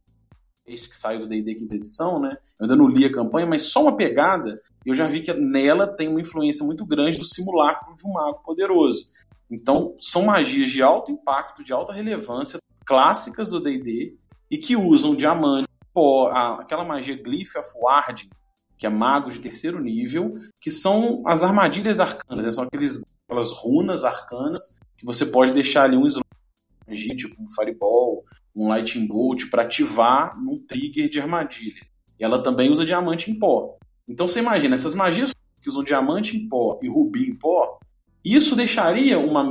[0.66, 2.30] esse que saiu do D&D quinta edição, né?
[2.58, 4.52] Eu ainda não li a campanha, mas só uma pegada,
[4.84, 8.42] eu já vi que nela tem uma influência muito grande do simulacro de um mago
[8.42, 9.06] poderoso.
[9.54, 14.16] Então, são magias de alto impacto, de alta relevância, clássicas do D&D,
[14.50, 18.28] e que usam diamante, pó, aquela magia Glyph of Warding,
[18.76, 22.50] que é mago de terceiro nível, que são as armadilhas arcanas, né?
[22.50, 28.24] são aqueles, aquelas runas arcanas que você pode deixar ali um slot, tipo um Fireball,
[28.56, 31.80] um Lightning Bolt, para ativar num trigger de armadilha.
[32.18, 33.76] E ela também usa diamante em pó.
[34.08, 37.78] Então você imagina, essas magias que usam diamante em pó e rubi em pó,
[38.24, 39.50] isso deixaria uma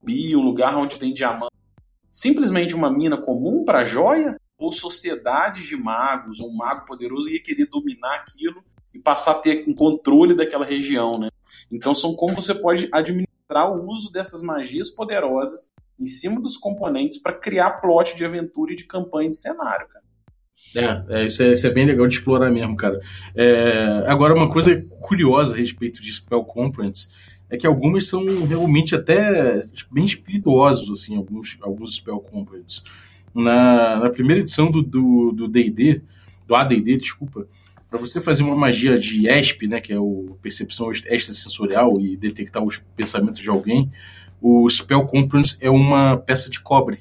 [0.00, 1.54] rubi, um lugar onde tem diamante,
[2.10, 4.36] simplesmente uma mina comum para joia?
[4.58, 9.64] Ou sociedades de magos, um mago poderoso ia querer dominar aquilo e passar a ter
[9.66, 11.28] um controle daquela região, né?
[11.72, 17.18] Então são como você pode administrar o uso dessas magias poderosas em cima dos componentes
[17.22, 20.04] para criar plot de aventura e de campanha de cenário, cara.
[20.76, 23.00] É, é, isso, é, isso é bem legal de explorar mesmo, cara.
[23.34, 27.08] É, agora, uma coisa curiosa a respeito de Spell Components
[27.50, 32.84] é que algumas são realmente até bem espirituosos, assim, alguns, alguns Spell Components.
[33.34, 36.02] Na, na primeira edição do D&D, do, do,
[36.46, 37.46] do AD&D, desculpa,
[37.88, 42.62] para você fazer uma magia de ESP, né, que é o percepção extrasensorial e detectar
[42.62, 43.90] os pensamentos de alguém,
[44.40, 47.00] o Spell Components é uma peça de cobre.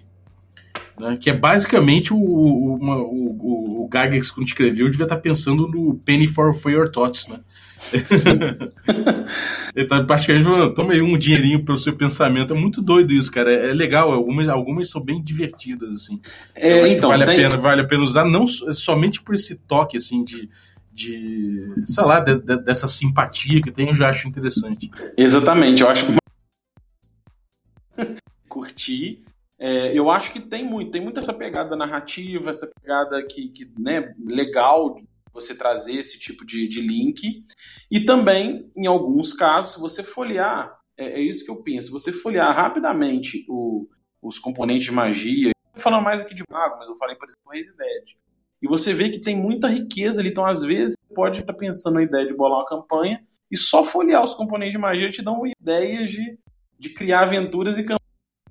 [0.99, 5.67] Né, que é basicamente o, o, uma, o, o Gygax, quando escreveu, devia estar pensando
[5.67, 7.39] no Penny for, for Your Thoughts, né?
[9.76, 12.54] Ele tá praticamente toma aí um dinheirinho pelo seu pensamento.
[12.54, 13.52] É muito doido isso, cara.
[13.52, 14.12] É, é legal.
[14.12, 16.20] Algumas, algumas são bem divertidas, assim.
[16.56, 17.36] É, então, vale, tem...
[17.36, 20.50] a pena, vale a pena usar, não somente por esse toque, assim, de,
[20.92, 24.89] de sei lá, de, de, dessa simpatia que tem, eu já acho interessante.
[25.18, 26.20] Exatamente, eu acho que
[28.48, 29.24] curti.
[29.62, 33.70] É, eu acho que tem muito, tem muito essa pegada narrativa, essa pegada que, que
[33.78, 35.02] né, legal
[35.39, 37.43] você trazer esse tipo de, de link.
[37.89, 42.12] E também, em alguns casos, se você folhear, é, é isso que eu penso, você
[42.12, 43.88] folhear rapidamente o,
[44.21, 48.15] os componentes de magia, falando mais aqui de mago, mas eu falei, por exemplo, Resident.
[48.62, 52.04] E você vê que tem muita riqueza ali, então às vezes pode estar pensando na
[52.04, 56.12] ideia de bolar uma campanha e só folhear os componentes de magia te dão ideias
[56.12, 56.38] de,
[56.78, 57.99] de criar aventuras e campanhas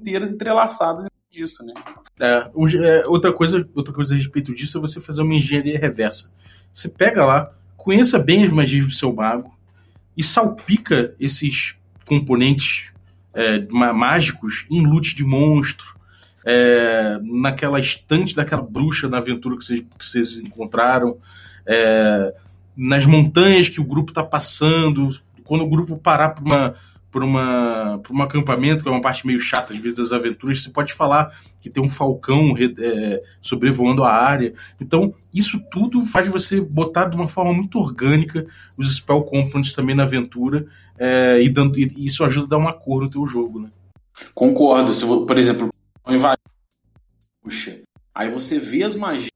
[0.01, 1.75] inteiras entrelaçadas disso, né?
[2.21, 2.51] É,
[2.85, 6.33] é, outra coisa, outra coisa a respeito disso é você fazer uma engenharia reversa.
[6.73, 9.57] Você pega lá, conheça bem as magias do seu mago
[10.17, 12.91] e salpica esses componentes
[13.35, 15.95] é, mágicos em loot de monstro,
[16.45, 21.19] é, naquela estante daquela bruxa na aventura que vocês, que vocês encontraram,
[21.67, 22.35] é,
[22.77, 25.11] nas montanhas que o grupo está passando,
[25.45, 26.75] quando o grupo parar para uma
[27.11, 30.63] por, uma, por um acampamento, que é uma parte meio chata às vezes das aventuras,
[30.63, 34.55] você pode falar que tem um falcão é, sobrevoando a área.
[34.81, 38.45] Então, isso tudo faz você botar de uma forma muito orgânica
[38.77, 40.67] os spell components também na aventura,
[40.99, 43.69] é, e, dando, e isso ajuda a dar uma cor no teu jogo, né?
[44.35, 44.93] Concordo.
[44.93, 45.69] Se, por exemplo,
[46.09, 46.43] invadir.
[47.43, 47.81] Puxa.
[48.15, 49.29] Aí você vê as magias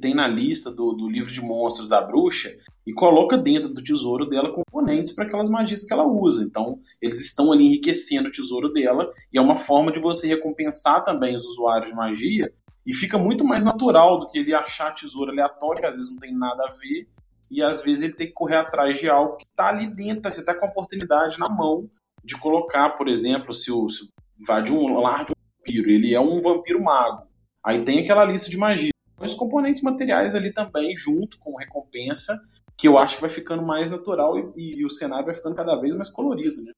[0.00, 2.50] tem na lista do, do livro de monstros da bruxa
[2.86, 6.42] e coloca dentro do tesouro dela componentes para aquelas magias que ela usa.
[6.42, 11.04] Então, eles estão ali enriquecendo o tesouro dela e é uma forma de você recompensar
[11.04, 12.52] também os usuários de magia
[12.86, 16.18] e fica muito mais natural do que ele achar tesouro aleatório, que às vezes não
[16.18, 17.06] tem nada a ver,
[17.50, 20.40] e às vezes ele tem que correr atrás de algo que está ali dentro, você
[20.40, 21.88] está com a oportunidade na mão
[22.24, 24.08] de colocar, por exemplo, se o, se
[24.40, 27.22] invade um lar de um vampiro, ele é um vampiro mago.
[27.64, 28.90] Aí tem aquela lista de magia
[29.26, 32.38] os componentes materiais ali também, junto com recompensa,
[32.76, 35.76] que eu acho que vai ficando mais natural e, e o cenário vai ficando cada
[35.76, 36.72] vez mais colorido, né?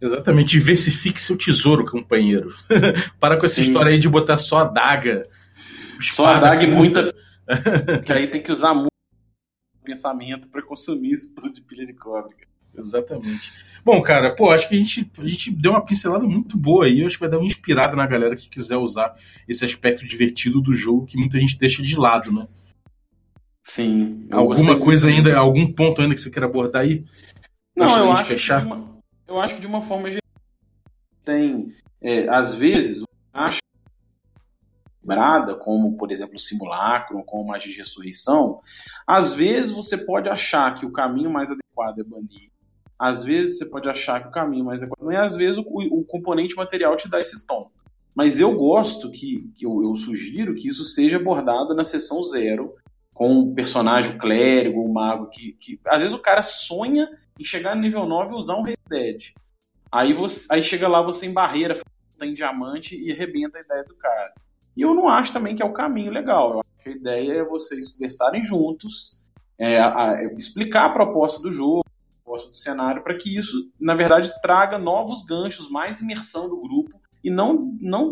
[0.00, 2.54] Exatamente, diversifique seu tesouro, companheiro.
[3.18, 3.62] Para com essa Sim.
[3.62, 5.26] história aí de botar só a daga.
[6.00, 7.14] Só a daga e muita.
[8.04, 8.88] que aí tem que usar muito
[9.82, 12.47] pensamento para consumir isso tudo de pilha de cobre.
[12.78, 13.52] Exatamente.
[13.84, 17.04] Bom, cara, pô, acho que a gente, a gente deu uma pincelada muito boa aí.
[17.04, 19.14] Acho que vai dar uma inspirada na galera que quiser usar
[19.48, 22.46] esse aspecto divertido do jogo que muita gente deixa de lado, né?
[23.64, 24.26] Sim.
[24.30, 27.04] Alguma coisa ainda, algum ponto ainda que você queira abordar aí?
[27.76, 28.64] Não, eu acho, fechar?
[28.64, 30.22] Uma, eu acho que de uma forma geral
[31.24, 33.58] tem, é, às vezes, acha
[35.00, 38.60] quebrada, como por exemplo o simulacro, como magia de ressurreição,
[39.06, 42.50] às vezes você pode achar que o caminho mais adequado é banir
[42.98, 46.04] às vezes você pode achar que o caminho mais adequado é, às vezes o, o,
[46.04, 47.70] componente material te dá esse tom.
[48.16, 52.74] Mas eu gosto que, que eu, eu, sugiro que isso seja abordado na sessão zero,
[53.14, 57.08] com um personagem clérigo, um mago, que, que às vezes o cara sonha
[57.38, 59.32] em chegar no nível 9 e usar um Red Dead.
[59.92, 61.78] Aí, você, aí chega lá você em barreira,
[62.18, 64.32] tem diamante e arrebenta a ideia do cara.
[64.76, 66.52] E eu não acho também que é o caminho legal.
[66.52, 69.18] Eu acho que a ideia é vocês conversarem juntos,
[69.58, 71.84] é, a, a, explicar a proposta do jogo,
[72.28, 77.00] proposta do cenário, para que isso, na verdade, traga novos ganchos, mais imersão do grupo
[77.24, 78.10] e não, não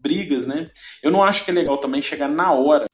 [0.00, 0.66] brigas, né?
[1.02, 2.86] Eu não acho que é legal também chegar na hora.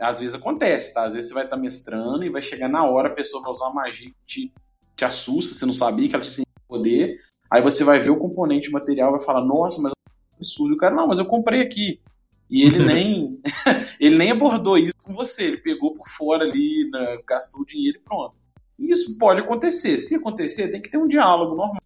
[0.00, 1.04] Às vezes acontece, tá?
[1.04, 3.50] Às vezes você vai estar tá mestrando e vai chegar na hora, a pessoa vai
[3.50, 4.52] usar uma magia que te,
[4.94, 7.16] te assusta, você não sabia que ela tinha poder.
[7.50, 10.74] Aí você vai ver o componente material e vai falar, nossa, mas é absurdo.
[10.74, 12.00] O cara, não, mas eu comprei aqui.
[12.48, 13.30] E ele nem
[13.98, 17.98] ele nem abordou isso com você, ele pegou por fora ali, né, gastou o dinheiro
[17.98, 18.36] e pronto.
[18.78, 19.98] Isso pode acontecer.
[19.98, 21.78] Se acontecer, tem que ter um diálogo normal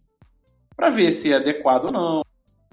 [0.75, 2.21] para ver se é adequado ou não,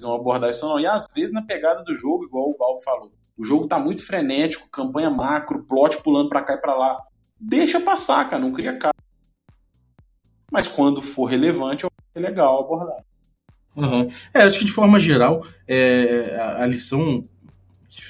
[0.00, 0.80] vão abordar isso ou não.
[0.80, 4.04] E às vezes na pegada do jogo, igual o Val falou, o jogo tá muito
[4.04, 6.96] frenético, campanha macro, plot pulando para cá e para lá.
[7.38, 8.94] Deixa passar, cara, não cria cara.
[10.52, 12.96] Mas quando for relevante, é legal abordar.
[13.76, 14.08] Uhum.
[14.34, 17.22] É, acho que de forma geral, é, a, a lição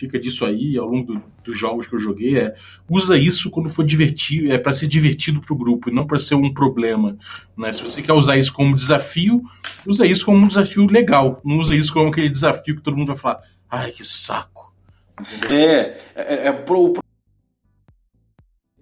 [0.00, 2.54] fica disso aí ao longo do, dos jogos que eu joguei é
[2.90, 6.16] usa isso quando for divertido, é para ser divertido para o grupo e não para
[6.16, 7.18] ser um problema.
[7.56, 7.70] Né?
[7.72, 9.40] Se você quer usar isso como desafio,
[9.86, 11.36] usa isso como um desafio legal.
[11.44, 14.74] Não usa isso como aquele desafio que todo mundo vai falar, ai que saco.
[15.50, 17.02] É, é, é pro, pro...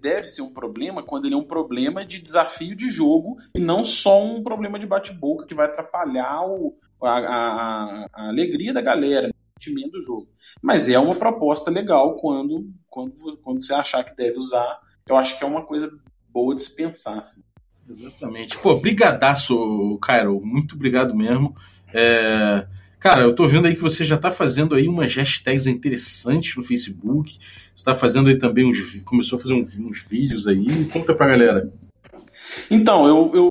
[0.01, 3.85] deve ser um problema quando ele é um problema de desafio de jogo e não
[3.85, 9.31] só um problema de bate-boca que vai atrapalhar o, a, a, a alegria da galera
[9.59, 10.29] sentimento do jogo.
[10.63, 14.81] Mas é uma proposta legal quando, quando, quando você achar que deve usar.
[15.07, 15.91] Eu acho que é uma coisa
[16.29, 17.19] boa de se pensar.
[17.19, 17.43] Assim.
[17.89, 18.57] Exatamente.
[18.59, 20.41] Pô, brigadaço, Cairo.
[20.41, 21.55] Muito obrigado mesmo.
[21.93, 22.67] É...
[22.99, 26.65] Cara, eu tô vendo aí que você já tá fazendo aí umas hashtags interessantes no
[26.65, 27.39] Facebook.
[27.75, 29.03] Você tá fazendo aí também uns...
[29.03, 30.67] Começou a fazer uns, uns vídeos aí.
[30.93, 31.73] Conta pra galera.
[32.71, 33.31] Então, eu...
[33.35, 33.49] eu...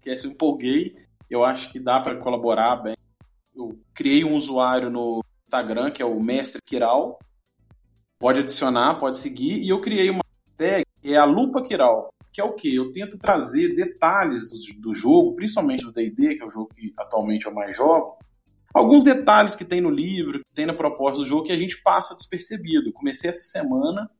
[0.00, 0.94] Que eu empolguei.
[1.28, 2.94] Eu acho que dá para colaborar bem
[3.54, 7.18] eu criei um usuário no Instagram, que é o Mestre Kiral.
[8.18, 9.62] Pode adicionar, pode seguir.
[9.62, 10.22] E eu criei uma
[10.56, 12.10] tag, que é a Lupa Kiral.
[12.32, 12.70] Que é o quê?
[12.72, 16.92] Eu tento trazer detalhes do, do jogo, principalmente do D&D, que é o jogo que
[16.98, 18.16] atualmente eu mais jogo.
[18.72, 21.82] Alguns detalhes que tem no livro, que tem na proposta do jogo, que a gente
[21.82, 22.88] passa despercebido.
[22.88, 24.10] Eu comecei essa semana.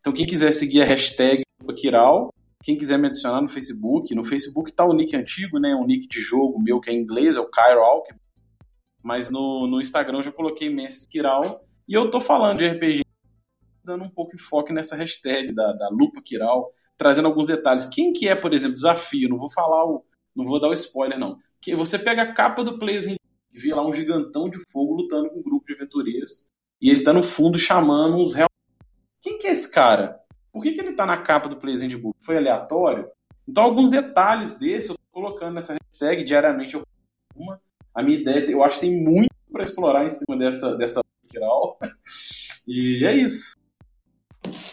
[0.00, 2.30] Então, quem quiser seguir a hashtag Lupa Kiral,
[2.62, 5.74] quem quiser me adicionar no Facebook, no Facebook tá o nick antigo, né?
[5.74, 8.20] Um nick de jogo meu que é em inglês, é o Cairo Alchemy.
[9.02, 11.42] Mas no, no Instagram eu já coloquei Mestre Kiral.
[11.88, 13.02] E eu tô falando de RPG,
[13.84, 17.86] dando um pouco de foco nessa hashtag da, da Lupa Kiral, trazendo alguns detalhes.
[17.86, 19.28] Quem que é, por exemplo, desafio?
[19.28, 20.04] Não vou falar o.
[20.34, 21.36] Não vou dar o spoiler, não.
[21.60, 23.16] Que você pega a capa do Players e
[23.52, 26.48] vê lá um gigantão de fogo lutando com um grupo de aventureiros.
[26.80, 28.48] E ele tá no fundo chamando uns réus.
[29.20, 30.18] Quem que é esse cara?
[30.50, 32.16] Por que, que ele tá na capa do Players Book?
[32.22, 33.08] Foi aleatório?
[33.46, 36.74] Então, alguns detalhes desse eu tô colocando nessa hashtag diariamente.
[36.74, 36.82] Eu
[37.34, 37.60] uma
[37.94, 41.00] a minha ideia, eu acho que tem muito para explorar em cima dessa, dessa
[41.32, 41.78] geral.
[42.66, 43.54] E é isso.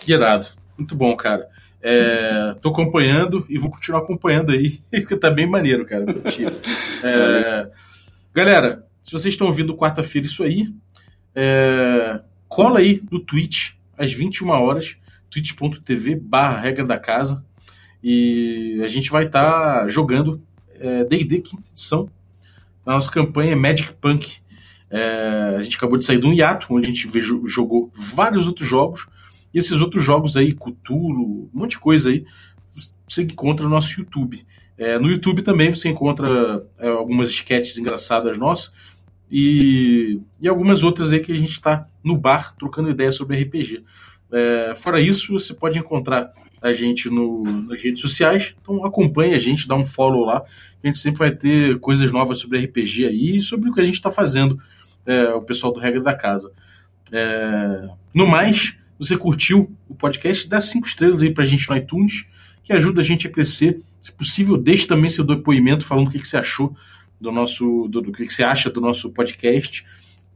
[0.02, 0.48] Que irado.
[0.78, 1.48] Muito bom, cara.
[1.82, 6.06] É, tô acompanhando e vou continuar acompanhando aí, porque tá bem maneiro, cara.
[7.04, 7.72] É,
[8.34, 10.68] galera, se vocês estão ouvindo quarta-feira isso aí,
[11.34, 14.98] é, cola aí no Twitch às 21 horas,
[15.30, 17.46] twitch.tv barra regra da casa,
[18.04, 20.42] e a gente vai estar tá jogando
[21.10, 22.06] D&D é, quinta edição
[22.86, 24.38] na nossa campanha Magic Punk.
[24.90, 27.08] É, a gente acabou de sair de um hiato, onde a gente
[27.46, 29.06] jogou vários outros jogos.
[29.54, 32.26] E esses outros jogos aí, Cthulhu, um monte de coisa aí,
[33.08, 34.46] você encontra no nosso YouTube.
[34.78, 38.72] É, no YouTube também você encontra é, algumas sketches engraçadas nossas
[39.30, 43.82] e, e algumas outras aí que a gente está no bar trocando ideias sobre RPG.
[44.32, 48.54] É, fora isso, você pode encontrar a gente no, nas redes sociais.
[48.62, 50.44] Então acompanhe a gente, dá um follow lá.
[50.84, 53.84] A gente sempre vai ter coisas novas sobre RPG aí e sobre o que a
[53.84, 54.60] gente está fazendo,
[55.06, 56.52] é, o pessoal do Regra da Casa.
[57.12, 62.26] É, no mais, você curtiu o podcast, dá cinco estrelas aí pra gente no iTunes,
[62.64, 63.82] que ajuda a gente a crescer.
[64.00, 66.76] Se possível, deixe também seu depoimento falando o que, que você achou
[67.20, 67.88] do nosso.
[67.90, 69.86] do, do que, que você acha do nosso podcast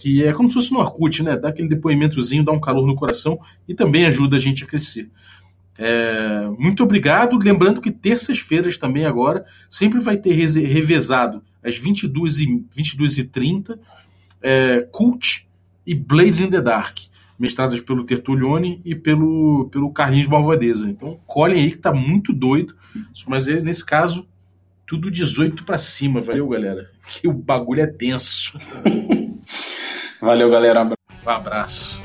[0.03, 1.37] que é como se fosse no Orkut, né?
[1.37, 5.09] Dá aquele depoimentozinho, dá um calor no coração e também ajuda a gente a crescer.
[5.77, 7.37] É, muito obrigado.
[7.37, 13.79] Lembrando que terças-feiras também agora sempre vai ter revezado às 22 e 22 e 30
[14.41, 15.47] é, Cult
[15.85, 16.97] e Blades in the Dark,
[17.39, 20.89] mestradas pelo Tertulione e pelo, pelo Carlinhos Malvadeza.
[20.89, 22.75] Então colhem aí que tá muito doido,
[23.27, 24.27] mas é, nesse caso
[24.85, 26.91] tudo 18 para cima, valeu galera?
[27.07, 28.59] Que o bagulho é tenso.
[30.21, 30.83] valeu galera.
[31.25, 32.02] Um abraço.